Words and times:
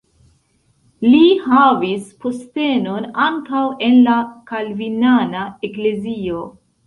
Li 1.07 1.25
havis 1.49 2.07
postenon 2.25 3.05
ankaŭ 3.27 3.61
en 3.89 4.01
la 4.07 4.17
kalvinana 4.53 5.45
eklezio. 5.69 6.41